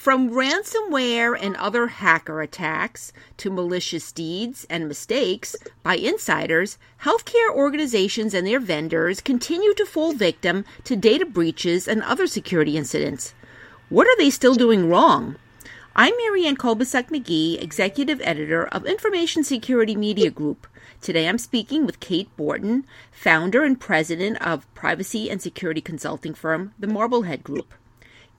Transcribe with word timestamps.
From 0.00 0.30
ransomware 0.30 1.36
and 1.38 1.54
other 1.56 1.88
hacker 1.88 2.40
attacks 2.40 3.12
to 3.36 3.50
malicious 3.50 4.10
deeds 4.12 4.66
and 4.70 4.88
mistakes 4.88 5.54
by 5.82 5.96
insiders, 5.96 6.78
healthcare 7.02 7.50
organizations 7.54 8.32
and 8.32 8.46
their 8.46 8.60
vendors 8.60 9.20
continue 9.20 9.74
to 9.74 9.84
fall 9.84 10.14
victim 10.14 10.64
to 10.84 10.96
data 10.96 11.26
breaches 11.26 11.86
and 11.86 12.02
other 12.02 12.26
security 12.26 12.78
incidents. 12.78 13.34
What 13.90 14.06
are 14.06 14.16
they 14.16 14.30
still 14.30 14.54
doing 14.54 14.88
wrong? 14.88 15.36
I'm 15.94 16.14
Marianne 16.16 16.56
Kolbasuk 16.56 17.10
McGee, 17.10 17.62
Executive 17.62 18.22
Editor 18.24 18.68
of 18.68 18.86
Information 18.86 19.44
Security 19.44 19.96
Media 19.96 20.30
Group. 20.30 20.66
Today 21.02 21.28
I'm 21.28 21.36
speaking 21.36 21.84
with 21.84 22.00
Kate 22.00 22.34
Borten, 22.38 22.84
founder 23.12 23.64
and 23.64 23.78
president 23.78 24.40
of 24.40 24.72
privacy 24.74 25.28
and 25.28 25.42
security 25.42 25.82
consulting 25.82 26.32
firm, 26.32 26.72
the 26.78 26.86
Marblehead 26.86 27.44
Group. 27.44 27.74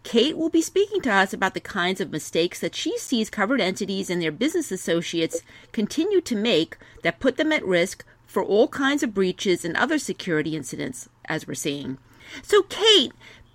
Kate 0.03 0.37
will 0.37 0.49
be 0.49 0.61
speaking 0.61 1.01
to 1.01 1.11
us 1.11 1.33
about 1.33 1.53
the 1.53 1.59
kinds 1.59 2.01
of 2.01 2.11
mistakes 2.11 2.59
that 2.59 2.75
she 2.75 2.97
sees 2.97 3.29
covered 3.29 3.61
entities 3.61 4.09
and 4.09 4.21
their 4.21 4.31
business 4.31 4.71
associates 4.71 5.41
continue 5.71 6.21
to 6.21 6.35
make 6.35 6.77
that 7.03 7.19
put 7.19 7.37
them 7.37 7.51
at 7.51 7.65
risk 7.65 8.03
for 8.25 8.43
all 8.43 8.67
kinds 8.67 9.03
of 9.03 9.13
breaches 9.13 9.63
and 9.63 9.75
other 9.75 9.99
security 9.99 10.55
incidents, 10.55 11.07
as 11.25 11.47
we're 11.47 11.53
seeing. 11.53 11.97
So, 12.41 12.63
Kate, 12.63 13.11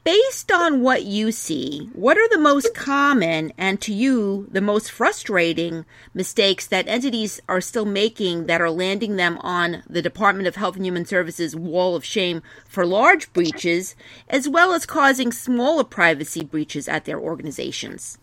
based 0.07 0.53
on 0.53 0.83
what 0.83 1.03
you 1.03 1.33
see, 1.33 1.91
what 1.93 2.17
are 2.17 2.29
the 2.29 2.39
most 2.39 2.73
common 2.77 3.53
and 3.59 3.81
to 3.81 3.93
you 3.93 4.47
the 4.53 4.61
most 4.61 4.89
frustrating 4.89 5.85
mistakes 6.15 6.65
that 6.65 6.87
entities 6.87 7.41
are 7.49 7.61
still 7.61 7.85
making 7.85 8.47
that 8.47 8.61
are 8.61 8.71
landing 8.71 9.17
them 9.17 9.37
on 9.39 9.83
the 9.91 10.01
Department 10.01 10.47
of 10.47 10.55
Health 10.55 10.77
and 10.77 10.85
Human 10.87 11.05
Services 11.05 11.57
wall 11.57 11.97
of 11.97 12.05
shame 12.05 12.41
for 12.69 12.87
large 12.87 13.33
breaches, 13.33 13.97
as 14.31 14.49
well 14.49 14.73
as 14.73 14.87
causing 14.87 15.33
smaller 15.33 15.83
privacy 15.83 16.45
breaches 16.45 16.87
at 16.87 17.05
their 17.05 17.19
organizations? 17.19 18.17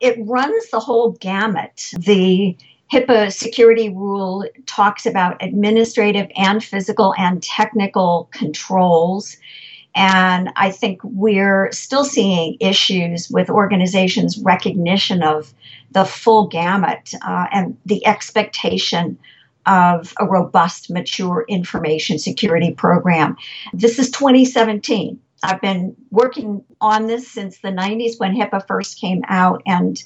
It 0.00 0.18
runs 0.26 0.68
the 0.68 0.80
whole 0.80 1.12
gamut. 1.12 1.90
The 2.00 2.54
HIPAA 2.92 3.32
security 3.32 3.88
rule 3.88 4.44
talks 4.66 5.06
about 5.06 5.42
administrative 5.42 6.30
and 6.36 6.62
physical 6.62 7.14
and 7.16 7.42
technical 7.42 8.28
controls 8.30 9.38
and 9.94 10.50
I 10.56 10.70
think 10.70 11.00
we're 11.04 11.70
still 11.72 12.04
seeing 12.04 12.56
issues 12.60 13.30
with 13.30 13.48
organizations' 13.48 14.38
recognition 14.38 15.22
of 15.22 15.54
the 15.92 16.04
full 16.04 16.48
gamut 16.48 17.12
uh, 17.22 17.46
and 17.52 17.76
the 17.86 18.04
expectation 18.06 19.18
of 19.66 20.12
a 20.18 20.26
robust, 20.26 20.90
mature 20.90 21.44
information 21.48 22.18
security 22.18 22.72
program. 22.72 23.36
This 23.72 23.98
is 23.98 24.10
2017. 24.10 25.20
I've 25.42 25.60
been 25.60 25.94
working 26.10 26.64
on 26.80 27.06
this 27.06 27.28
since 27.28 27.58
the 27.58 27.68
90s 27.68 28.18
when 28.18 28.34
HIPAA 28.34 28.66
first 28.66 28.98
came 29.00 29.22
out, 29.28 29.62
and 29.66 30.02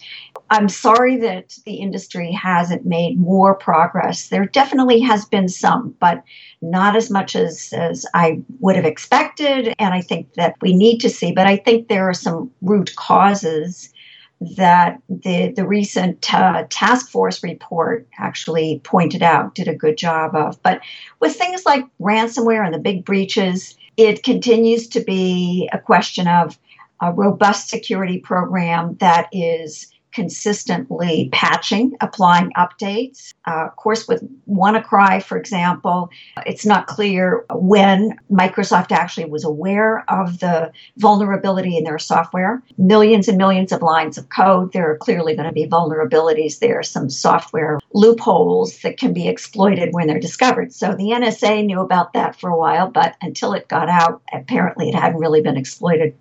I'm 0.51 0.69
sorry 0.69 1.17
that 1.19 1.57
the 1.67 1.75
industry 1.75 2.33
hasn't 2.33 2.87
made 2.87 3.19
more 3.19 3.55
progress. 3.55 4.29
There 4.29 4.47
definitely 4.47 5.01
has 5.01 5.25
been 5.25 5.49
some, 5.49 5.95
but 6.01 6.23
not 6.63 6.97
as 6.97 7.11
much 7.11 7.37
as, 7.37 7.73
as 7.73 8.07
I 8.15 8.43
would 8.61 8.77
have 8.77 8.87
expected, 8.87 9.75
and 9.79 9.95
I 9.95 10.01
think 10.01 10.35
that 10.35 10.57
we 10.63 10.75
need 10.75 10.99
to 10.99 11.11
see. 11.11 11.33
But 11.33 11.47
I 11.47 11.57
think 11.57 11.89
there 11.89 12.09
are 12.09 12.15
some 12.15 12.51
root 12.63 12.95
causes 12.97 13.93
that 14.41 15.03
the 15.09 15.53
the 15.57 15.67
recent 15.67 16.33
uh, 16.33 16.65
task 16.71 17.11
force 17.11 17.43
report 17.43 18.07
actually 18.19 18.81
pointed 18.85 19.23
out 19.23 19.55
did 19.55 19.69
a 19.69 19.75
good 19.75 19.97
job 19.99 20.35
of. 20.35 20.63
But 20.63 20.81
with 21.21 21.35
things 21.35 21.67
like 21.67 21.85
ransomware 22.01 22.65
and 22.65 22.73
the 22.73 22.79
big 22.79 23.05
breaches, 23.05 23.77
it 23.97 24.23
continues 24.23 24.87
to 24.89 25.01
be 25.01 25.69
a 25.73 25.79
question 25.79 26.29
of 26.29 26.59
a 27.01 27.13
robust 27.13 27.69
security 27.69 28.19
program 28.19 28.97
that 29.01 29.29
is 29.33 29.93
consistently 30.13 31.29
patching, 31.33 31.97
applying 32.01 32.51
updates. 32.57 33.33
Uh, 33.47 33.67
of 33.67 33.77
course, 33.77 34.09
with 34.09 34.23
WannaCry, 34.49 35.23
for 35.23 35.37
example, 35.37 36.11
it's 36.47 36.67
not 36.67 36.87
clear 36.87 37.45
when 37.53 38.17
Microsoft 38.31 38.93
actually 38.93 39.27
was 39.27 39.45
aware 39.45 40.05
of 40.11 40.41
the 40.41 40.73
vulnerability 40.97 41.77
in 41.77 41.85
their 41.85 41.99
software. 41.99 42.63
Millions 42.77 43.29
and 43.29 43.39
millions 43.39 43.73
of 43.73 43.83
lines 43.83 44.19
of 44.19 44.29
code. 44.29 44.73
There 44.73 44.91
are 44.91 44.97
clearly 44.97 45.35
going 45.35 45.49
to 45.49 45.53
be 45.53 45.67
vulnerabilities 45.67 46.59
there, 46.59 46.83
some 46.83 47.11
software 47.11 47.79
loopholes 47.93 48.81
that 48.81 48.99
can 48.99 49.13
be 49.13 49.29
exploited 49.29 49.91
when 49.93 50.07
they're 50.07 50.21
discovered. 50.21 50.73
So 50.73 50.95
the 50.95 51.11
NSA 51.11 51.65
knew 51.65 51.81
about 51.81 52.13
that 52.15 52.39
for 52.39 52.51
a 52.51 52.57
while, 52.57 52.91
but 52.91 53.17
until 53.23 53.53
it 53.53 53.69
got 53.69 53.89
out, 53.89 54.23
apparently 54.33 54.89
it 54.89 54.95
hadn't 54.95 55.21
really 55.21 55.43
been 55.43 55.57
exploited 55.57 56.15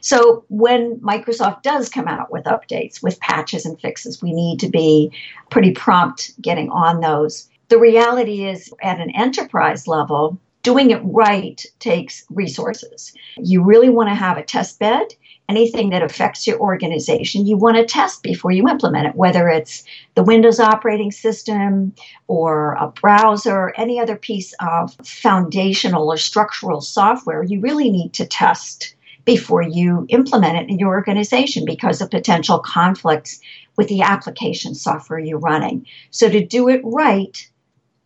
so 0.00 0.44
when 0.48 0.98
Microsoft 1.00 1.62
does 1.62 1.88
come 1.88 2.08
out 2.08 2.30
with 2.30 2.44
updates, 2.44 3.02
with 3.02 3.20
patches 3.20 3.64
and 3.64 3.80
fixes, 3.80 4.22
we 4.22 4.32
need 4.32 4.60
to 4.60 4.68
be 4.68 5.12
pretty 5.50 5.72
prompt 5.72 6.32
getting 6.40 6.70
on 6.70 7.00
those. 7.00 7.48
The 7.68 7.78
reality 7.78 8.44
is, 8.44 8.72
at 8.82 9.00
an 9.00 9.10
enterprise 9.10 9.88
level, 9.88 10.38
doing 10.62 10.90
it 10.90 11.00
right 11.04 11.64
takes 11.78 12.24
resources. 12.30 13.12
You 13.36 13.62
really 13.62 13.88
want 13.88 14.08
to 14.08 14.14
have 14.14 14.38
a 14.38 14.44
test 14.44 14.78
bed. 14.78 15.14
Anything 15.48 15.90
that 15.90 16.02
affects 16.02 16.46
your 16.46 16.58
organization, 16.60 17.46
you 17.46 17.56
want 17.56 17.76
to 17.76 17.84
test 17.84 18.22
before 18.22 18.52
you 18.52 18.68
implement 18.68 19.08
it, 19.08 19.16
whether 19.16 19.48
it's 19.48 19.84
the 20.14 20.22
Windows 20.22 20.60
operating 20.60 21.10
system 21.10 21.92
or 22.28 22.74
a 22.74 22.86
browser, 22.88 23.74
any 23.76 23.98
other 23.98 24.16
piece 24.16 24.54
of 24.60 24.94
foundational 25.04 26.10
or 26.10 26.16
structural 26.16 26.80
software, 26.80 27.42
you 27.42 27.60
really 27.60 27.90
need 27.90 28.12
to 28.14 28.24
test 28.24 28.94
before 29.24 29.62
you 29.62 30.06
implement 30.08 30.58
it 30.58 30.70
in 30.70 30.78
your 30.78 30.90
organization 30.90 31.64
because 31.64 32.00
of 32.00 32.10
potential 32.10 32.58
conflicts 32.58 33.40
with 33.76 33.88
the 33.88 34.02
application 34.02 34.74
software 34.74 35.18
you're 35.18 35.38
running. 35.38 35.86
So 36.10 36.28
to 36.28 36.44
do 36.44 36.68
it 36.68 36.80
right 36.84 37.48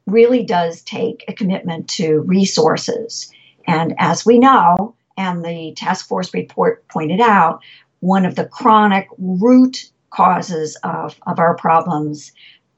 really 0.07 0.45
does 0.45 0.83
take 0.83 1.25
a 1.27 1.33
commitment 1.33 1.89
to 1.89 2.21
resources. 2.21 3.33
And 3.67 3.95
as 3.99 4.25
we 4.25 4.39
know, 4.39 4.95
and 5.17 5.45
the 5.45 5.73
task 5.77 6.07
force 6.07 6.33
report 6.35 6.87
pointed 6.89 7.21
out, 7.21 7.63
one 8.01 8.25
of 8.27 8.35
the 8.35 8.45
chronic 8.45 9.09
root 9.19 9.91
causes 10.11 10.77
of, 10.85 11.19
of 11.27 11.39
our 11.39 11.57
problems 11.57 12.33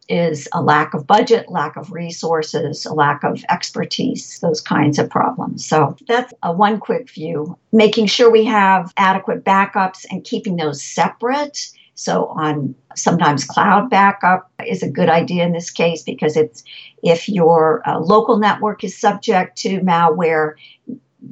is 0.08 0.48
a 0.52 0.62
lack 0.62 0.94
of 0.94 1.06
budget, 1.06 1.50
lack 1.50 1.76
of 1.76 1.92
resources, 1.92 2.86
a 2.86 2.94
lack 2.94 3.22
of 3.24 3.44
expertise, 3.50 4.38
those 4.40 4.60
kinds 4.60 4.98
of 4.98 5.10
problems. 5.10 5.66
So 5.66 5.96
that's 6.06 6.32
a 6.42 6.52
one 6.52 6.80
quick 6.80 7.10
view. 7.10 7.58
Making 7.72 8.06
sure 8.06 8.30
we 8.30 8.44
have 8.44 8.92
adequate 8.96 9.44
backups 9.44 10.06
and 10.10 10.24
keeping 10.24 10.56
those 10.56 10.82
separate. 10.82 11.70
So 11.94 12.26
on 12.26 12.74
sometimes 12.94 13.44
cloud 13.44 13.90
backup 13.90 14.50
is 14.64 14.82
a 14.82 14.90
good 14.90 15.08
idea 15.08 15.44
in 15.44 15.52
this 15.52 15.70
case 15.70 16.02
because 16.02 16.36
it's 16.36 16.62
if 17.02 17.28
your 17.28 17.82
uh, 17.86 17.98
local 17.98 18.38
network 18.38 18.84
is 18.84 18.96
subject 18.96 19.58
to 19.58 19.80
malware, 19.80 20.54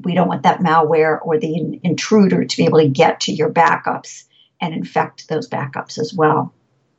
we 0.03 0.15
don't 0.15 0.29
want 0.29 0.43
that 0.43 0.61
malware 0.61 1.19
or 1.25 1.39
the 1.39 1.55
in- 1.55 1.81
intruder 1.83 2.45
to 2.45 2.57
be 2.57 2.65
able 2.65 2.81
to 2.81 2.89
get 2.89 3.21
to 3.21 3.33
your 3.33 3.51
backups 3.51 4.25
and 4.61 4.75
infect 4.75 5.29
those 5.29 5.49
backups 5.49 5.99
as 5.99 6.13
well. 6.13 6.53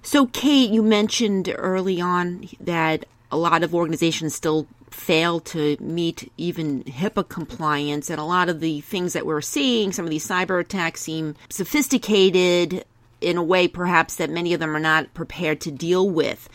So, 0.10 0.28
Kate, 0.28 0.70
you 0.70 0.84
mentioned 0.84 1.54
early 1.58 2.00
on 2.00 2.48
that 2.62 3.04
a 3.30 3.36
lot 3.36 3.62
of 3.62 3.76
organizations 3.76 4.34
still 4.34 4.66
fail 4.90 5.42
to 5.42 5.76
meet 5.82 6.32
even 6.38 6.86
HIPAA 6.86 7.28
compliance, 7.28 8.10
and 8.10 8.18
a 8.18 8.24
lot 8.24 8.48
of 8.48 8.62
the 8.62 8.80
things 8.80 9.12
that 9.12 9.26
we're 9.26 9.42
seeing, 9.42 9.92
some 9.92 10.06
of 10.06 10.10
these 10.10 10.26
cyber 10.26 10.62
attacks 10.62 11.02
seem 11.02 11.36
sophisticated 11.50 12.86
in 13.20 13.36
a 13.36 13.44
way 13.44 13.68
perhaps 13.68 14.16
that 14.16 14.30
many 14.30 14.54
of 14.54 14.62
them 14.62 14.74
are 14.78 14.80
not 14.80 15.14
prepared 15.14 15.60
to 15.60 15.72
deal 15.72 16.10
with. 16.10 16.48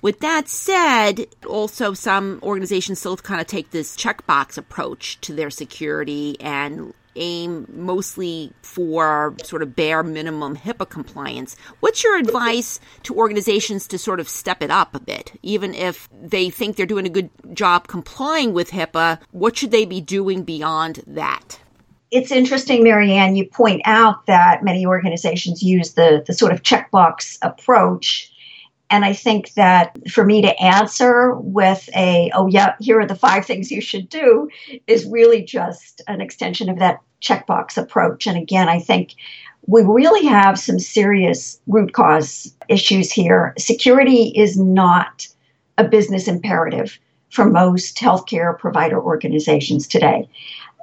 With 0.00 0.20
that 0.20 0.48
said, 0.48 1.26
also 1.44 1.94
some 1.94 2.38
organizations 2.44 3.00
still 3.00 3.16
kind 3.16 3.40
of 3.40 3.48
take 3.48 3.72
this 3.72 3.96
checkbox 3.96 4.56
approach 4.56 5.20
to 5.22 5.34
their 5.34 5.50
security 5.50 6.36
and 6.40 6.94
aim 7.16 7.66
mostly 7.72 8.52
for 8.62 9.34
sort 9.42 9.62
of 9.62 9.76
bare 9.76 10.02
minimum 10.02 10.56
HIPAA 10.56 10.88
compliance. 10.88 11.56
What's 11.80 12.04
your 12.04 12.16
advice 12.16 12.80
to 13.04 13.14
organizations 13.14 13.86
to 13.88 13.98
sort 13.98 14.20
of 14.20 14.28
step 14.28 14.62
it 14.62 14.70
up 14.70 14.94
a 14.94 15.00
bit? 15.00 15.38
Even 15.42 15.74
if 15.74 16.08
they 16.22 16.50
think 16.50 16.76
they're 16.76 16.86
doing 16.86 17.06
a 17.06 17.10
good 17.10 17.30
job 17.52 17.88
complying 17.88 18.52
with 18.52 18.70
HIPAA, 18.70 19.18
what 19.32 19.56
should 19.56 19.70
they 19.70 19.84
be 19.84 20.00
doing 20.00 20.44
beyond 20.44 21.02
that? 21.06 21.60
It's 22.10 22.32
interesting, 22.32 22.82
Marianne, 22.82 23.36
you 23.36 23.46
point 23.46 23.82
out 23.84 24.26
that 24.26 24.64
many 24.64 24.84
organizations 24.84 25.62
use 25.62 25.94
the, 25.94 26.24
the 26.26 26.34
sort 26.34 26.52
of 26.52 26.62
checkbox 26.62 27.38
approach 27.42 28.32
and 28.90 29.04
I 29.04 29.12
think 29.12 29.54
that 29.54 29.96
for 30.10 30.24
me 30.24 30.42
to 30.42 30.60
answer 30.60 31.34
with 31.36 31.88
a, 31.94 32.30
oh, 32.34 32.48
yeah, 32.48 32.74
here 32.80 33.00
are 33.00 33.06
the 33.06 33.14
five 33.14 33.46
things 33.46 33.70
you 33.70 33.80
should 33.80 34.08
do, 34.08 34.48
is 34.86 35.06
really 35.06 35.42
just 35.42 36.02
an 36.08 36.20
extension 36.20 36.68
of 36.68 36.78
that 36.80 37.00
checkbox 37.22 37.76
approach. 37.76 38.26
And 38.26 38.36
again, 38.36 38.68
I 38.68 38.80
think 38.80 39.14
we 39.66 39.82
really 39.82 40.26
have 40.26 40.58
some 40.58 40.80
serious 40.80 41.60
root 41.66 41.92
cause 41.92 42.54
issues 42.68 43.12
here. 43.12 43.54
Security 43.58 44.32
is 44.34 44.58
not 44.58 45.28
a 45.78 45.84
business 45.84 46.26
imperative 46.26 46.98
for 47.30 47.44
most 47.44 47.96
healthcare 47.98 48.58
provider 48.58 49.00
organizations 49.00 49.86
today. 49.86 50.28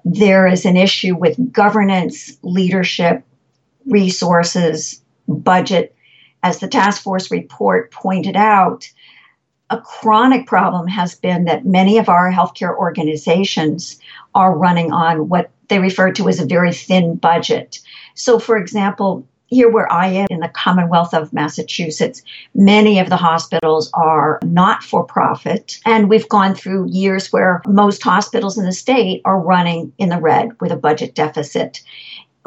There 0.06 0.48
is 0.48 0.64
an 0.64 0.78
issue 0.78 1.16
with 1.18 1.52
governance, 1.52 2.38
leadership, 2.42 3.24
resources, 3.86 5.02
budget, 5.28 5.94
as 6.44 6.60
the 6.60 6.68
task 6.68 7.02
force 7.02 7.32
report 7.32 7.92
pointed 7.92 8.36
out, 8.36 8.90
a 9.70 9.82
chronic 9.82 10.48
problem 10.48 10.88
has 10.88 11.16
been 11.16 11.46
that 11.46 11.66
many 11.66 11.98
of 11.98 12.10
our 12.10 12.32
healthcare 12.32 12.76
organizations 12.76 14.00
are 14.34 14.58
running 14.58 14.92
on 14.92 15.28
what 15.30 15.52
they 15.68 15.80
refer 15.80 16.12
to 16.14 16.30
as 16.30 16.40
a 16.40 16.46
very 16.46 16.72
thin 16.72 17.16
budget. 17.16 17.80
So, 18.14 18.40
for 18.40 18.58
example, 18.58 19.28
here 19.48 19.70
where 19.70 19.92
I 19.92 20.08
am 20.08 20.28
in 20.30 20.40
the 20.42 20.50
Commonwealth 20.50 21.14
of 21.14 21.34
Massachusetts, 21.34 22.22
many 22.54 23.00
of 23.00 23.10
the 23.10 23.18
hospitals 23.18 23.90
are 23.94 24.40
not 24.44 24.84
for 24.84 25.04
profit. 25.04 25.80
And 25.86 26.10
we've 26.10 26.28
gone 26.28 26.54
through 26.54 26.90
years 26.90 27.32
where 27.32 27.62
most 27.66 28.04
hospitals 28.04 28.58
in 28.58 28.66
the 28.66 28.74
state 28.74 29.22
are 29.26 29.40
running 29.40 29.94
in 29.98 30.10
the 30.10 30.20
red 30.20 30.60
with 30.60 30.72
a 30.72 30.78
budget 30.78 31.16
deficit 31.16 31.82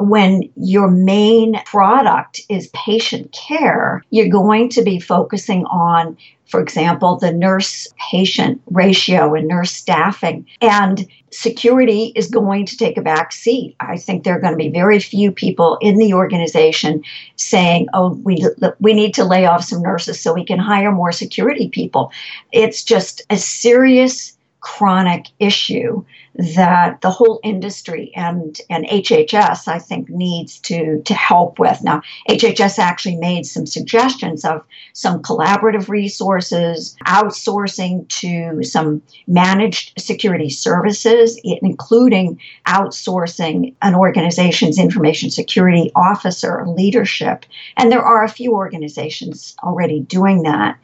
when 0.09 0.49
your 0.55 0.89
main 0.89 1.61
product 1.65 2.41
is 2.49 2.67
patient 2.69 3.31
care, 3.31 4.03
you're 4.09 4.29
going 4.29 4.69
to 4.69 4.81
be 4.81 4.99
focusing 4.99 5.65
on, 5.65 6.17
for 6.47 6.61
example, 6.61 7.17
the 7.17 7.31
nurse 7.31 7.87
patient 8.11 8.61
ratio 8.67 9.33
and 9.35 9.47
nurse 9.47 9.71
staffing. 9.71 10.45
And 10.61 11.07
security 11.31 12.11
is 12.15 12.29
going 12.29 12.65
to 12.65 12.77
take 12.77 12.97
a 12.97 13.01
back 13.01 13.31
seat. 13.31 13.75
I 13.79 13.97
think 13.97 14.23
there 14.23 14.35
are 14.35 14.41
going 14.41 14.53
to 14.53 14.57
be 14.57 14.69
very 14.69 14.99
few 14.99 15.31
people 15.31 15.77
in 15.81 15.97
the 15.97 16.13
organization 16.13 17.03
saying, 17.35 17.87
oh, 17.93 18.19
we, 18.23 18.45
we 18.79 18.93
need 18.93 19.13
to 19.15 19.23
lay 19.23 19.45
off 19.45 19.63
some 19.63 19.81
nurses 19.81 20.19
so 20.19 20.33
we 20.33 20.45
can 20.45 20.59
hire 20.59 20.91
more 20.91 21.11
security 21.11 21.69
people. 21.69 22.11
It's 22.51 22.83
just 22.83 23.21
a 23.29 23.37
serious 23.37 24.37
chronic 24.61 25.25
issue 25.39 26.03
that 26.35 27.01
the 27.01 27.09
whole 27.09 27.39
industry 27.43 28.11
and, 28.15 28.59
and 28.69 28.85
HHS, 28.85 29.67
I 29.67 29.79
think, 29.79 30.09
needs 30.09 30.59
to, 30.59 31.01
to 31.01 31.13
help 31.13 31.59
with. 31.59 31.83
Now, 31.83 32.01
HHS 32.29 32.79
actually 32.79 33.17
made 33.17 33.45
some 33.45 33.65
suggestions 33.65 34.45
of 34.45 34.63
some 34.93 35.21
collaborative 35.21 35.89
resources, 35.89 36.95
outsourcing 37.05 38.07
to 38.19 38.63
some 38.63 39.01
managed 39.27 39.99
security 39.99 40.49
services, 40.49 41.39
including 41.43 42.39
outsourcing 42.67 43.75
an 43.81 43.95
organization's 43.95 44.79
information 44.79 45.29
security 45.31 45.91
officer 45.95 46.63
leadership. 46.67 47.45
And 47.77 47.91
there 47.91 48.03
are 48.03 48.23
a 48.23 48.29
few 48.29 48.53
organizations 48.53 49.55
already 49.63 49.99
doing 50.01 50.43
that. 50.43 50.77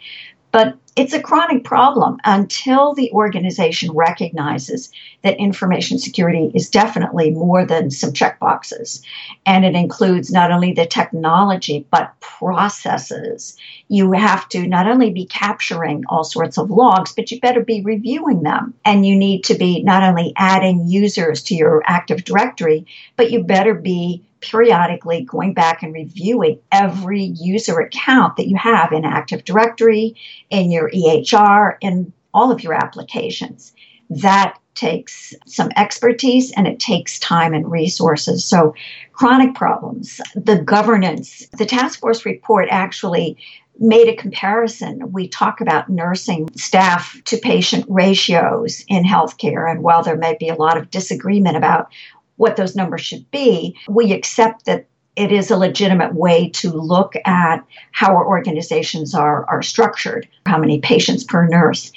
But 0.52 0.78
it's 0.98 1.14
a 1.14 1.22
chronic 1.22 1.64
problem 1.64 2.18
until 2.26 2.96
the 2.96 3.12
organization 3.12 3.92
recognizes 3.92 4.92
that 5.22 5.38
information 5.38 6.00
security 6.00 6.52
is 6.56 6.72
definitely 6.72 7.30
more 7.30 7.66
than 7.66 7.92
some 7.92 8.12
checkboxes. 8.12 9.04
And 9.46 9.64
it 9.64 9.76
includes 9.76 10.32
not 10.32 10.52
only 10.52 10.74
the 10.74 10.88
technology, 10.88 11.86
but 11.92 12.20
processes. 12.20 13.56
You 13.90 14.12
have 14.14 14.50
to 14.50 14.66
not 14.68 14.88
only 14.88 15.12
be 15.12 15.26
capturing 15.26 16.04
all 16.10 16.24
sorts 16.24 16.58
of 16.58 16.72
logs, 16.72 17.14
but 17.14 17.30
you 17.30 17.40
better 17.40 17.64
be 17.64 17.82
reviewing 17.82 18.42
them. 18.42 18.74
And 18.84 19.06
you 19.06 19.16
need 19.16 19.44
to 19.46 19.56
be 19.56 19.84
not 19.84 20.02
only 20.02 20.34
adding 20.36 20.88
users 20.88 21.44
to 21.44 21.56
your 21.56 21.84
Active 21.86 22.24
Directory, 22.24 22.88
but 23.16 23.30
you 23.30 23.44
better 23.44 23.76
be 23.76 24.24
periodically 24.42 25.24
going 25.24 25.54
back 25.54 25.84
and 25.84 25.94
reviewing 25.94 26.60
every 26.72 27.24
user 27.24 27.80
account 27.80 28.38
that 28.38 28.48
you 28.48 28.56
have 28.56 28.92
in 28.92 29.06
Active 29.06 29.44
Directory, 29.44 30.16
in 30.50 30.72
your 30.72 30.90
EHR, 30.90 31.78
in 31.82 32.14
all 32.34 32.52
of 32.52 32.64
your 32.64 32.74
applications. 32.74 33.74
That 34.10 34.58
takes 34.76 35.34
some 35.48 35.70
expertise 35.76 36.52
and 36.52 36.68
it 36.68 36.80
takes 36.80 37.20
time 37.20 37.54
and 37.54 37.70
resources. 37.70 38.46
So, 38.46 38.76
chronic 39.12 39.56
problems, 39.56 40.22
the 40.36 40.62
governance, 40.62 41.48
the 41.58 41.66
task 41.66 42.00
force 42.00 42.26
report 42.26 42.68
actually 42.70 43.38
made 43.80 44.08
a 44.08 44.16
comparison. 44.16 45.12
We 45.12 45.28
talk 45.28 45.62
about 45.62 45.90
nursing 45.90 46.50
staff 46.56 47.20
to 47.26 47.38
patient 47.38 47.86
ratios 47.88 48.84
in 48.88 49.04
healthcare. 49.04 49.70
And 49.70 49.84
while 49.84 50.04
there 50.04 50.18
may 50.18 50.36
be 50.40 50.50
a 50.50 50.56
lot 50.56 50.78
of 50.78 50.90
disagreement 50.90 51.58
about 51.58 51.92
what 52.38 52.56
those 52.56 52.76
numbers 52.76 53.02
should 53.02 53.30
be, 53.32 53.78
we 53.88 54.14
accept 54.14 54.66
that 54.66 54.86
it 55.16 55.32
is 55.32 55.50
a 55.50 55.58
legitimate 55.58 56.14
way 56.14 56.50
to 56.50 56.72
look 56.72 57.14
at 57.26 57.58
how 57.92 58.16
our 58.16 58.26
organizations 58.26 59.16
are, 59.16 59.46
are 59.50 59.64
structured, 59.64 60.28
how 60.46 60.60
many 60.60 60.80
patients 60.80 61.24
per 61.24 61.48
nurse. 61.48 61.92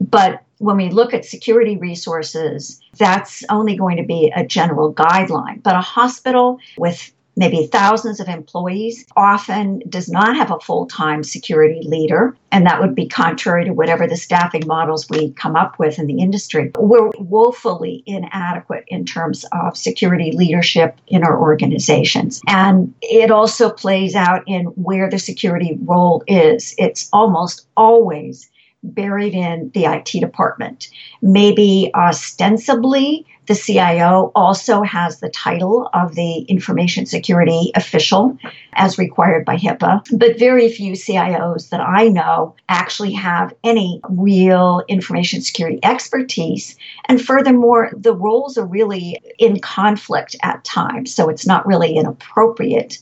But 0.00 0.42
when 0.58 0.78
we 0.78 0.88
look 0.88 1.12
at 1.12 1.26
security 1.26 1.76
resources, 1.76 2.80
that's 2.96 3.44
only 3.50 3.76
going 3.76 3.98
to 3.98 4.02
be 4.02 4.32
a 4.34 4.46
general 4.46 4.94
guideline. 4.94 5.62
But 5.62 5.76
a 5.76 5.80
hospital 5.80 6.58
with 6.78 7.12
maybe 7.36 7.66
thousands 7.66 8.20
of 8.20 8.28
employees, 8.28 9.04
often 9.16 9.82
does 9.88 10.08
not 10.08 10.36
have 10.36 10.50
a 10.50 10.60
full 10.60 10.86
time 10.86 11.22
security 11.22 11.80
leader. 11.84 12.36
And 12.52 12.66
that 12.66 12.80
would 12.80 12.94
be 12.94 13.08
contrary 13.08 13.64
to 13.64 13.72
whatever 13.72 14.06
the 14.06 14.16
staffing 14.16 14.66
models 14.66 15.08
we 15.10 15.32
come 15.32 15.56
up 15.56 15.78
with 15.78 15.98
in 15.98 16.06
the 16.06 16.20
industry. 16.20 16.70
We're 16.78 17.10
woefully 17.18 18.02
inadequate 18.06 18.84
in 18.88 19.04
terms 19.04 19.44
of 19.52 19.76
security 19.76 20.32
leadership 20.32 20.98
in 21.08 21.24
our 21.24 21.38
organizations. 21.40 22.40
And 22.46 22.94
it 23.02 23.30
also 23.30 23.70
plays 23.70 24.14
out 24.14 24.44
in 24.46 24.66
where 24.66 25.10
the 25.10 25.18
security 25.18 25.76
role 25.82 26.22
is. 26.28 26.74
It's 26.78 27.08
almost 27.12 27.66
always 27.76 28.48
buried 28.84 29.34
in 29.34 29.70
the 29.74 29.86
IT 29.86 30.20
department. 30.20 30.88
Maybe 31.22 31.90
ostensibly, 31.94 33.26
the 33.46 33.54
CIO 33.54 34.32
also 34.34 34.82
has 34.82 35.20
the 35.20 35.28
title 35.28 35.90
of 35.92 36.14
the 36.14 36.38
information 36.42 37.06
security 37.06 37.72
official 37.74 38.38
as 38.72 38.98
required 38.98 39.44
by 39.44 39.56
HIPAA, 39.56 40.02
but 40.18 40.38
very 40.38 40.70
few 40.70 40.92
CIOs 40.92 41.68
that 41.68 41.80
I 41.80 42.08
know 42.08 42.54
actually 42.68 43.12
have 43.12 43.54
any 43.62 44.00
real 44.08 44.82
information 44.88 45.42
security 45.42 45.78
expertise. 45.82 46.76
And 47.06 47.20
furthermore, 47.20 47.90
the 47.96 48.14
roles 48.14 48.56
are 48.56 48.66
really 48.66 49.20
in 49.38 49.60
conflict 49.60 50.36
at 50.42 50.64
times, 50.64 51.14
so 51.14 51.28
it's 51.28 51.46
not 51.46 51.66
really 51.66 51.98
an 51.98 52.06
appropriate 52.06 52.98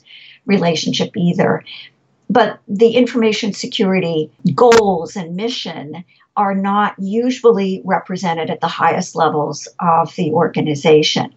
relationship 0.46 1.16
either 1.16 1.62
but 2.30 2.60
the 2.66 2.92
information 2.92 3.52
security 3.52 4.30
goals 4.54 5.16
and 5.16 5.36
mission 5.36 6.02
are 6.36 6.54
not 6.54 6.94
usually 6.98 7.82
represented 7.84 8.50
at 8.50 8.60
the 8.60 8.68
highest 8.68 9.14
levels 9.16 9.68
of 9.80 10.14
the 10.16 10.30
organization. 10.32 11.32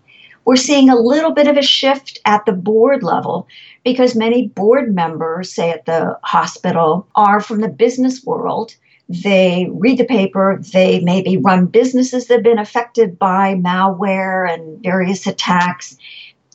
We're 0.45 0.55
seeing 0.55 0.89
a 0.89 0.95
little 0.95 1.33
bit 1.33 1.47
of 1.47 1.57
a 1.57 1.63
shift 1.63 2.19
at 2.25 2.45
the 2.45 2.51
board 2.51 3.01
level 3.01 3.47
because 3.83 4.15
many 4.15 4.47
board 4.47 4.93
members, 4.93 5.51
say 5.51 5.71
at 5.71 5.85
the 5.85 6.17
hospital, 6.23 7.07
are 7.15 7.39
from 7.39 7.61
the 7.61 7.67
business 7.67 8.23
world. 8.23 8.75
They 9.09 9.67
read 9.71 9.97
the 9.97 10.05
paper, 10.05 10.61
they 10.71 10.99
maybe 10.99 11.37
run 11.37 11.65
businesses 11.65 12.27
that 12.27 12.35
have 12.35 12.43
been 12.43 12.59
affected 12.59 13.17
by 13.19 13.55
malware 13.55 14.51
and 14.51 14.81
various 14.83 15.27
attacks, 15.27 15.97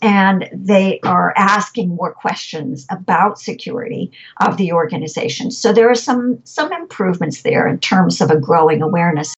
and 0.02 0.48
they 0.52 1.00
are 1.00 1.34
asking 1.36 1.90
more 1.90 2.12
questions 2.12 2.86
about 2.90 3.38
security 3.38 4.10
of 4.40 4.56
the 4.56 4.72
organization. 4.72 5.50
So 5.50 5.72
there 5.72 5.90
are 5.90 5.94
some 5.94 6.40
some 6.44 6.72
improvements 6.72 7.42
there 7.42 7.68
in 7.68 7.78
terms 7.78 8.20
of 8.20 8.30
a 8.30 8.38
growing 8.38 8.82
awareness, 8.82 9.34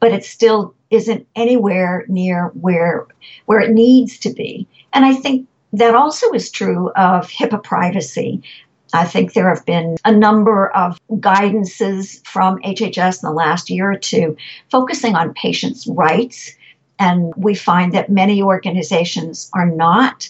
but 0.00 0.12
it 0.12 0.24
still 0.24 0.74
isn't 0.90 1.26
anywhere 1.36 2.04
near 2.08 2.48
where 2.60 3.06
where 3.46 3.60
it 3.60 3.72
needs 3.72 4.18
to 4.20 4.32
be. 4.32 4.66
And 4.92 5.04
I 5.04 5.14
think 5.14 5.48
that 5.72 5.94
also 5.94 6.32
is 6.32 6.50
true 6.50 6.90
of 6.96 7.28
HIPAA 7.28 7.62
privacy. 7.62 8.42
I 8.94 9.04
think 9.04 9.32
there 9.32 9.52
have 9.52 9.66
been 9.66 9.96
a 10.04 10.12
number 10.12 10.68
of 10.70 10.98
guidances 11.10 12.24
from 12.26 12.58
HHS 12.60 13.22
in 13.22 13.28
the 13.28 13.34
last 13.34 13.68
year 13.68 13.90
or 13.90 13.98
two 13.98 14.36
focusing 14.70 15.14
on 15.14 15.34
patients' 15.34 15.86
rights 15.86 16.52
and 16.98 17.32
we 17.36 17.54
find 17.54 17.92
that 17.92 18.10
many 18.10 18.42
organizations 18.42 19.50
are 19.52 19.66
not 19.66 20.28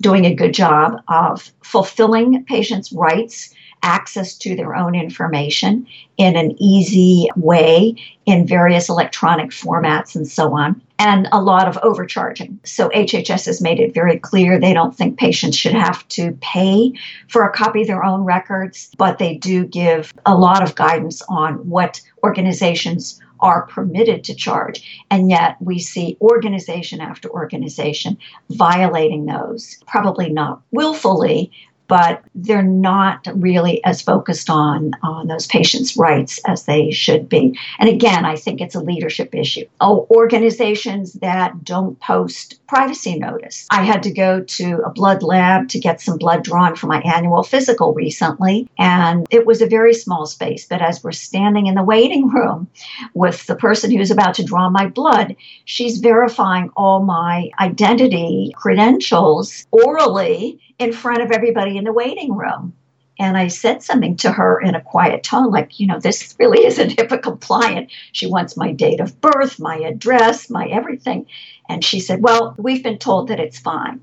doing 0.00 0.24
a 0.26 0.34
good 0.34 0.52
job 0.52 1.00
of 1.08 1.50
fulfilling 1.62 2.44
patients' 2.44 2.92
rights, 2.92 3.54
access 3.82 4.36
to 4.38 4.56
their 4.56 4.74
own 4.74 4.94
information 4.94 5.86
in 6.16 6.36
an 6.36 6.54
easy 6.58 7.28
way 7.36 7.94
in 8.24 8.46
various 8.46 8.88
electronic 8.88 9.50
formats 9.50 10.16
and 10.16 10.26
so 10.26 10.54
on, 10.54 10.80
and 10.98 11.28
a 11.32 11.40
lot 11.40 11.68
of 11.68 11.78
overcharging. 11.82 12.58
So 12.64 12.88
HHS 12.88 13.46
has 13.46 13.60
made 13.60 13.78
it 13.80 13.92
very 13.92 14.18
clear 14.18 14.58
they 14.58 14.72
don't 14.72 14.96
think 14.96 15.18
patients 15.18 15.56
should 15.56 15.74
have 15.74 16.06
to 16.08 16.32
pay 16.40 16.92
for 17.28 17.44
a 17.44 17.52
copy 17.52 17.82
of 17.82 17.86
their 17.86 18.04
own 18.04 18.24
records, 18.24 18.90
but 18.96 19.18
they 19.18 19.36
do 19.36 19.66
give 19.66 20.14
a 20.24 20.34
lot 20.34 20.62
of 20.62 20.74
guidance 20.74 21.20
on 21.28 21.68
what 21.68 22.00
organizations 22.22 23.20
are 23.40 23.66
permitted 23.66 24.24
to 24.24 24.34
charge. 24.34 25.04
And 25.10 25.30
yet 25.30 25.56
we 25.60 25.78
see 25.78 26.16
organization 26.20 27.00
after 27.00 27.28
organization 27.30 28.18
violating 28.50 29.26
those, 29.26 29.82
probably 29.86 30.30
not 30.30 30.62
willfully, 30.70 31.50
but 31.88 32.22
they're 32.34 32.62
not 32.62 33.26
really 33.34 33.82
as 33.84 34.02
focused 34.02 34.50
on 34.50 34.92
on 35.02 35.26
those 35.26 35.46
patients' 35.46 35.96
rights 35.96 36.40
as 36.46 36.64
they 36.64 36.90
should 36.90 37.28
be. 37.28 37.58
And 37.78 37.88
again, 37.88 38.24
I 38.24 38.36
think 38.36 38.60
it's 38.60 38.74
a 38.74 38.80
leadership 38.80 39.34
issue. 39.34 39.66
Oh, 39.80 40.06
organizations 40.10 41.14
that 41.14 41.64
don't 41.64 41.98
post 42.00 42.60
privacy 42.66 43.18
notice. 43.18 43.66
I 43.70 43.82
had 43.84 44.02
to 44.04 44.10
go 44.10 44.40
to 44.40 44.82
a 44.84 44.90
blood 44.90 45.22
lab 45.22 45.68
to 45.70 45.78
get 45.78 46.00
some 46.00 46.18
blood 46.18 46.42
drawn 46.44 46.76
for 46.76 46.86
my 46.86 47.00
annual 47.00 47.42
physical 47.42 47.92
recently, 47.94 48.68
and 48.78 49.26
it 49.30 49.46
was 49.46 49.60
a 49.60 49.66
very 49.66 49.94
small 49.94 50.26
space. 50.26 50.66
But 50.66 50.82
as 50.82 51.04
we're 51.04 51.12
standing 51.12 51.66
in 51.66 51.74
the 51.74 51.82
waiting 51.82 52.28
room 52.34 52.68
with 53.12 53.46
the 53.46 53.56
person 53.56 53.90
who's 53.90 54.10
about 54.10 54.34
to 54.34 54.44
draw 54.44 54.70
my 54.70 54.86
blood, 54.86 55.36
she's 55.64 55.98
verifying 55.98 56.70
all 56.76 57.02
my 57.02 57.50
identity 57.60 58.52
credentials 58.56 59.66
orally 59.70 60.58
in 60.78 60.92
front 60.92 61.22
of 61.22 61.30
everybody 61.30 61.76
in 61.76 61.84
the 61.84 61.92
waiting 61.92 62.36
room. 62.36 62.74
And 63.18 63.36
I 63.36 63.46
said 63.46 63.82
something 63.82 64.16
to 64.18 64.32
her 64.32 64.60
in 64.60 64.74
a 64.74 64.80
quiet 64.80 65.22
tone, 65.22 65.50
like, 65.50 65.78
you 65.78 65.86
know, 65.86 66.00
this 66.00 66.34
really 66.38 66.66
isn't 66.66 66.96
HIPAA 66.96 67.22
compliant. 67.22 67.92
She 68.12 68.26
wants 68.26 68.56
my 68.56 68.72
date 68.72 69.00
of 69.00 69.20
birth, 69.20 69.60
my 69.60 69.76
address, 69.76 70.50
my 70.50 70.66
everything. 70.66 71.26
And 71.68 71.84
she 71.84 72.00
said, 72.00 72.22
well, 72.22 72.54
we've 72.58 72.82
been 72.82 72.98
told 72.98 73.28
that 73.28 73.38
it's 73.38 73.58
fine. 73.58 74.00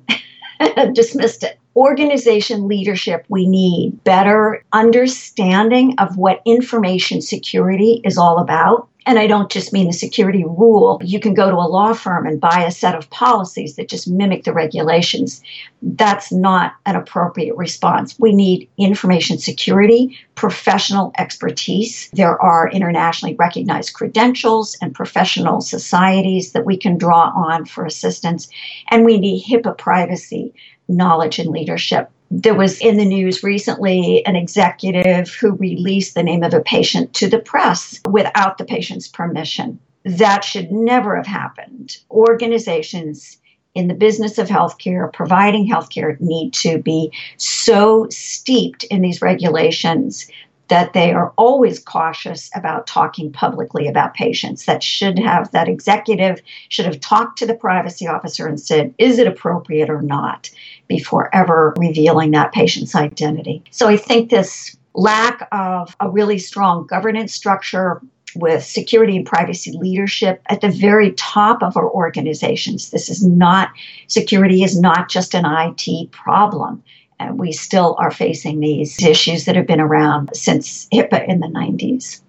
Dismissed 0.94 1.44
it. 1.44 1.60
Organization 1.76 2.68
leadership, 2.68 3.26
we 3.28 3.48
need 3.48 4.04
better 4.04 4.64
understanding 4.72 5.96
of 5.98 6.18
what 6.18 6.42
information 6.46 7.22
security 7.22 8.02
is 8.04 8.18
all 8.18 8.40
about 8.40 8.90
and 9.06 9.18
I 9.18 9.26
don't 9.26 9.52
just 9.52 9.74
mean 9.74 9.88
the 9.88 9.94
security 9.94 10.44
rule. 10.44 11.00
You 11.04 11.20
can 11.20 11.34
go 11.34 11.50
to 11.50 11.56
a 11.56 11.68
law 11.68 11.94
firm 11.94 12.28
and 12.28 12.40
buy 12.40 12.64
a 12.66 12.72
set 12.72 12.96
of 12.96 13.10
policies 13.10 13.76
that 13.76 13.90
just 13.90 14.08
mimic 14.08 14.44
the 14.44 14.54
regulations. 14.54 15.42
That's 15.82 16.32
not 16.32 16.74
an 16.86 16.96
appropriate 16.96 17.56
response. 17.58 18.20
We 18.20 18.34
need 18.34 18.70
information 18.78 19.40
security, 19.40 20.18
professional 20.36 21.12
expertise. 21.18 22.10
There 22.14 22.40
are 22.40 22.70
internationally 22.70 23.36
recognized 23.36 23.94
credentials 23.94 24.78
and 24.82 24.94
professional 24.94 25.62
societies 25.62 26.52
that 26.52 26.66
we 26.66 26.78
can 26.78 26.98
draw 26.98 27.32
on 27.36 27.66
for 27.66 27.86
assistance. 27.86 28.50
And 28.92 29.04
we 29.04 29.18
need 29.18 29.46
HIPAA 29.46 29.78
privacy, 29.78 30.54
knowledge, 30.88 31.40
and 31.40 31.50
leadership 31.50 32.12
there 32.32 32.56
was 32.56 32.80
in 32.80 32.96
the 32.96 33.06
news 33.06 33.44
recently 33.44 34.26
an 34.26 34.38
executive 34.38 35.30
who 35.30 35.52
released 35.56 36.16
the 36.16 36.24
name 36.24 36.44
of 36.44 36.54
a 36.54 36.62
patient 36.62 37.14
to 37.14 37.30
the 37.30 37.40
press 37.40 38.00
without 38.10 38.58
the 38.58 38.64
patient's 38.64 39.10
permission. 39.10 39.78
That 40.06 40.46
should 40.46 40.72
never 40.72 41.18
have 41.18 41.28
happened. 41.28 41.98
Organizations 42.10 43.38
in 43.76 43.90
the 43.90 43.94
business 43.94 44.38
of 44.38 44.48
healthcare, 44.48 45.12
providing 45.12 45.70
healthcare, 45.70 46.20
need 46.22 46.54
to 46.54 46.82
be 46.82 47.12
so 47.36 48.08
steeped 48.10 48.86
in 48.86 49.02
these 49.02 49.22
regulations 49.22 50.30
that 50.72 50.94
they 50.94 51.12
are 51.12 51.34
always 51.36 51.80
cautious 51.80 52.50
about 52.56 52.88
talking 52.88 53.30
publicly 53.30 53.88
about 53.90 54.14
patients. 54.14 54.66
That 54.66 54.82
should 54.82 55.20
have, 55.20 55.52
that 55.52 55.68
executive 55.68 56.42
should 56.70 56.86
have 56.86 57.02
talked 57.02 57.38
to 57.40 57.46
the 57.46 57.54
privacy 57.54 58.08
officer 58.08 58.48
and 58.48 58.58
said, 58.58 58.94
is 58.98 59.20
it 59.20 59.28
appropriate 59.28 59.90
or 59.90 60.02
not, 60.02 60.50
before 60.92 61.34
ever 61.34 61.74
revealing 61.78 62.32
that 62.32 62.52
patient's 62.52 62.96
identity. 62.96 63.64
So 63.72 63.88
I 63.88 63.96
think 63.96 64.30
this 64.30 64.76
lack 64.94 65.48
of 65.54 65.96
a 66.02 66.10
really 66.10 66.38
strong 66.38 66.86
governance 66.86 67.34
structure 67.34 68.02
with 68.36 68.62
security 68.62 69.16
and 69.16 69.26
privacy 69.26 69.72
leadership 69.72 70.42
at 70.48 70.60
the 70.60 70.68
very 70.68 71.12
top 71.14 71.64
of 71.64 71.78
our 71.78 71.90
organizations. 71.90 72.90
This 72.90 73.10
is 73.10 73.26
not, 73.26 73.70
security 74.08 74.64
is 74.64 74.78
not 74.78 75.10
just 75.10 75.34
an 75.34 75.46
IT 75.46 76.12
problem 76.12 76.84
And 77.22 77.40
we 77.40 77.52
still 77.52 77.96
are 78.00 78.12
facing 78.12 78.60
these 78.60 79.02
issues 79.02 79.46
that 79.46 79.56
have 79.56 79.68
been 79.68 79.80
around 79.80 80.32
since 80.34 80.88
HIPAA 80.92 81.28
in 81.28 81.40
the 81.40 81.48
90s. 81.48 82.22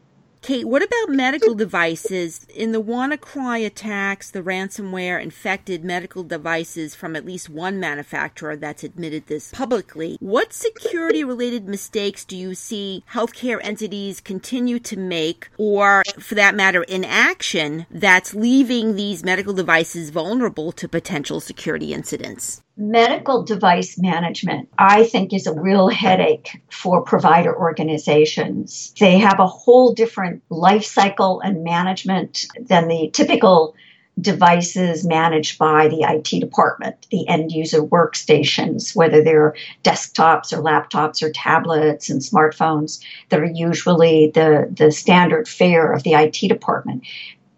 Kate, 0.42 0.66
what 0.66 0.82
about 0.82 1.08
medical 1.08 1.54
devices? 1.54 2.44
In 2.52 2.72
the 2.72 2.82
WannaCry 2.82 3.64
attacks, 3.64 4.28
the 4.28 4.42
ransomware 4.42 5.22
infected 5.22 5.84
medical 5.84 6.25
devices 6.25 6.96
from 6.96 7.14
at 7.14 7.25
least 7.25 7.49
one 7.49 7.78
manufacturer 7.78 8.56
that's 8.56 8.82
admitted 8.82 9.28
this 9.28 9.52
publicly. 9.52 10.16
What 10.18 10.52
security 10.52 11.22
related 11.22 11.68
mistakes 11.68 12.25
do 12.25 12.37
you 12.37 12.56
see 12.56 13.04
healthcare 13.12 13.61
entities 13.62 14.20
continue 14.20 14.80
to 14.80 14.96
make, 14.96 15.49
or 15.58 16.02
for 16.18 16.34
that 16.34 16.56
matter, 16.56 16.82
inaction 16.82 17.87
that's 17.88 18.34
leaving 18.34 18.96
these 18.96 19.22
medical 19.22 19.54
devices 19.54 20.11
vulnerable 20.11 20.72
to 20.72 20.88
potential 20.88 21.38
security 21.38 21.94
incidents? 21.94 22.62
Medical 22.76 23.42
device 23.42 23.98
management, 23.98 24.68
I 24.78 25.04
think, 25.04 25.32
is 25.32 25.46
a 25.46 25.60
real 25.60 25.88
headache 25.88 26.62
for 26.70 27.02
provider 27.02 27.56
organizations. 27.56 28.92
They 28.98 29.18
have 29.18 29.40
a 29.40 29.46
whole 29.46 29.92
different 29.92 30.42
life 30.48 30.84
cycle 30.84 31.40
and 31.40 31.64
management 31.64 32.46
than 32.58 32.88
the 32.88 33.10
typical 33.12 33.74
devices 34.20 35.06
managed 35.06 35.58
by 35.58 35.88
the 35.88 36.02
IT 36.02 36.40
department, 36.40 37.06
the 37.10 37.26
end 37.28 37.50
user 37.50 37.82
workstations, 37.82 38.94
whether 38.94 39.24
they're 39.24 39.54
desktops 39.84 40.52
or 40.52 40.62
laptops 40.62 41.22
or 41.22 41.32
tablets 41.32 42.10
and 42.10 42.20
smartphones 42.20 43.02
that 43.30 43.40
are 43.40 43.50
usually 43.52 44.30
the, 44.34 44.68
the 44.70 44.92
standard 44.92 45.48
fare 45.48 45.92
of 45.92 46.02
the 46.02 46.12
IT 46.12 46.48
department. 46.48 47.04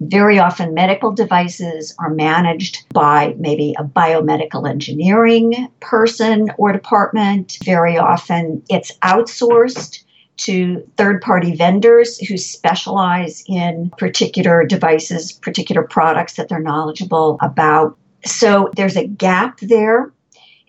Very 0.09 0.39
often, 0.39 0.75
medical 0.75 1.13
devices 1.13 1.95
are 1.99 2.11
managed 2.11 2.85
by 2.93 3.35
maybe 3.39 3.75
a 3.79 3.85
biomedical 3.85 4.69
engineering 4.69 5.69
person 5.81 6.51
or 6.59 6.73
department. 6.73 7.59
Very 7.65 7.97
often, 7.97 8.63
it's 8.69 8.97
outsourced 8.99 10.03
to 10.37 10.87
third 10.97 11.23
party 11.23 11.55
vendors 11.55 12.19
who 12.19 12.37
specialize 12.37 13.45
in 13.47 13.91
particular 13.99 14.65
devices, 14.65 15.33
particular 15.33 15.83
products 15.83 16.35
that 16.35 16.49
they're 16.49 16.61
knowledgeable 16.61 17.39
about. 17.41 17.97
So 18.25 18.71
there's 18.77 18.97
a 18.97 19.07
gap 19.07 19.61
there 19.61 20.13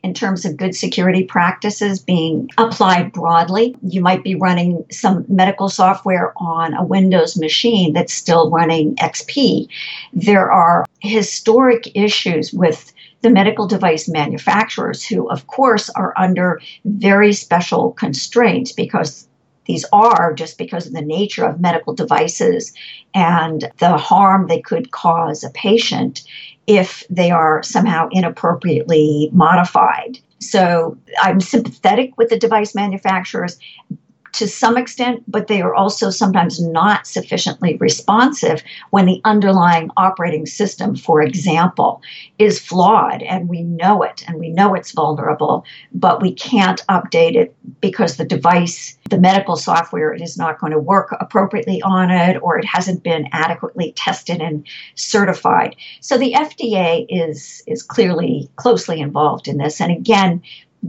in 0.05 0.13
terms 0.13 0.45
of 0.45 0.55
good 0.55 0.75
security 0.75 1.23
practices 1.23 1.99
being 1.99 2.47
applied 2.59 3.11
broadly. 3.11 3.75
You 3.81 4.01
might 4.01 4.23
be 4.23 4.35
running 4.35 4.85
some 4.91 5.25
medical 5.27 5.67
software 5.67 6.31
on 6.37 6.75
a 6.75 6.83
Windows 6.83 7.35
machine 7.35 7.91
that's 7.93 8.13
still 8.13 8.51
running 8.51 8.95
XP. 8.97 9.67
There 10.13 10.51
are 10.51 10.85
historic 10.99 11.89
issues 11.95 12.53
with 12.53 12.93
the 13.21 13.31
medical 13.31 13.65
device 13.65 14.07
manufacturers 14.07 15.03
who, 15.03 15.27
of 15.27 15.47
course, 15.47 15.89
are 15.89 16.13
under 16.15 16.61
very 16.85 17.33
special 17.33 17.89
constraints 17.93 18.71
because 18.71 19.27
these 19.65 19.85
are 19.91 20.33
just 20.35 20.59
because 20.59 20.85
of 20.85 20.93
the 20.93 21.01
nature 21.01 21.45
of 21.45 21.59
medical 21.59 21.95
devices 21.95 22.73
and 23.15 23.71
the 23.79 23.97
harm 23.97 24.45
they 24.45 24.61
could 24.61 24.91
cause 24.91 25.43
a 25.43 25.49
patient 25.49 26.21
if 26.67 27.03
they 27.09 27.31
are 27.31 27.61
somehow 27.63 28.07
inappropriately 28.11 29.29
modified. 29.33 30.19
So 30.39 30.97
I'm 31.21 31.39
sympathetic 31.39 32.17
with 32.17 32.29
the 32.29 32.37
device 32.37 32.75
manufacturers, 32.75 33.57
to 34.35 34.47
some 34.47 34.77
extent, 34.77 35.23
but 35.27 35.47
they 35.47 35.61
are 35.61 35.73
also 35.73 36.09
sometimes 36.09 36.61
not 36.61 37.07
sufficiently 37.07 37.77
responsive 37.77 38.61
when 38.89 39.05
the 39.05 39.21
underlying 39.23 39.89
operating 39.95 40.45
system, 40.45 40.95
for 40.95 41.21
example, 41.21 42.01
is 42.37 42.59
flawed 42.59 43.23
and 43.23 43.47
we 43.47 43.63
know 43.63 44.03
it 44.03 44.23
and 44.27 44.37
we 44.37 44.49
know 44.49 44.73
it's 44.73 44.91
vulnerable, 44.91 45.63
but 45.93 46.21
we 46.21 46.33
can't 46.33 46.85
update 46.87 47.35
it 47.35 47.55
because 47.79 48.17
the 48.17 48.25
device, 48.25 48.97
the 49.09 49.17
medical 49.17 49.55
software, 49.55 50.13
it 50.13 50.21
is 50.21 50.37
not 50.37 50.59
going 50.59 50.73
to 50.73 50.79
work 50.79 51.15
appropriately 51.21 51.81
on 51.81 52.11
it 52.11 52.37
or 52.41 52.59
it 52.59 52.65
hasn't 52.65 53.03
been 53.03 53.29
adequately 53.31 53.93
tested 53.95 54.41
and 54.41 54.67
certified. 54.95 55.77
So 56.01 56.17
the 56.17 56.33
FDA 56.33 57.05
is 57.07 57.63
is 57.67 57.83
clearly 57.83 58.49
closely 58.57 58.99
involved 58.99 59.47
in 59.47 59.57
this. 59.57 59.79
And 59.79 59.91
again, 59.91 60.41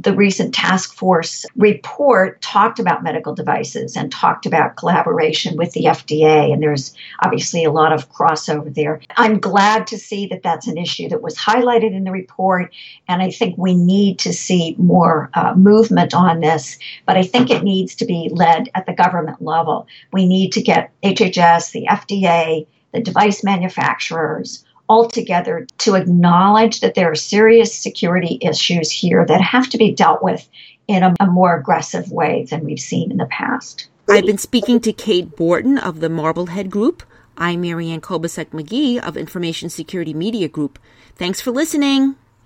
the 0.02 0.14
recent 0.14 0.54
task 0.54 0.94
force 0.94 1.46
report 1.56 2.40
talked 2.42 2.78
about 2.78 3.02
medical 3.02 3.34
devices 3.34 3.96
and 3.96 4.12
talked 4.12 4.44
about 4.44 4.76
collaboration 4.76 5.56
with 5.56 5.72
the 5.72 5.84
FDA. 5.84 6.52
And 6.52 6.62
there's 6.62 6.94
obviously 7.22 7.64
a 7.64 7.72
lot 7.72 7.92
of 7.92 8.10
crossover 8.12 8.72
there. 8.74 9.00
I'm 9.16 9.38
glad 9.38 9.86
to 9.88 9.98
see 9.98 10.26
that 10.26 10.42
that's 10.42 10.66
an 10.66 10.76
issue 10.76 11.08
that 11.08 11.22
was 11.22 11.36
highlighted 11.36 11.92
in 11.92 12.04
the 12.04 12.10
report. 12.10 12.74
And 13.08 13.22
I 13.22 13.30
think 13.30 13.56
we 13.56 13.74
need 13.74 14.18
to 14.20 14.32
see 14.32 14.74
more 14.78 15.30
uh, 15.34 15.54
movement 15.54 16.14
on 16.14 16.40
this. 16.40 16.78
But 17.06 17.16
I 17.16 17.22
think 17.22 17.50
it 17.50 17.62
needs 17.62 17.94
to 17.96 18.04
be 18.04 18.28
led 18.32 18.68
at 18.74 18.86
the 18.86 18.92
government 18.92 19.40
level. 19.40 19.86
We 20.12 20.26
need 20.26 20.52
to 20.52 20.62
get 20.62 20.92
HHS, 21.02 21.72
the 21.72 21.86
FDA, 21.86 22.66
the 22.92 23.00
device 23.00 23.42
manufacturers, 23.44 24.64
altogether 24.88 25.66
to 25.78 25.94
acknowledge 25.94 26.80
that 26.80 26.94
there 26.94 27.10
are 27.10 27.16
serious 27.16 27.74
security 27.74 28.38
issues 28.40 28.90
here 28.90 29.24
that 29.26 29.40
have 29.40 29.68
to 29.70 29.78
be 29.78 29.92
dealt 29.92 30.22
with 30.22 30.48
in 30.88 31.02
a, 31.02 31.14
a 31.20 31.26
more 31.26 31.56
aggressive 31.58 32.10
way 32.10 32.46
than 32.50 32.64
we've 32.64 32.80
seen 32.80 33.10
in 33.10 33.16
the 33.16 33.26
past. 33.26 33.88
I've 34.08 34.26
been 34.26 34.38
speaking 34.38 34.80
to 34.80 34.92
Kate 34.92 35.34
Borten 35.34 35.82
of 35.82 36.00
the 36.00 36.08
Marblehead 36.08 36.70
Group. 36.70 37.02
I'm 37.36 37.62
Marianne 37.62 38.00
Kolbasuk 38.00 38.50
McGee 38.50 38.98
of 38.98 39.16
Information 39.16 39.68
Security 39.68 40.14
Media 40.14 40.48
Group. 40.48 40.78
Thanks 41.16 41.40
for 41.40 41.50
listening. 41.50 42.14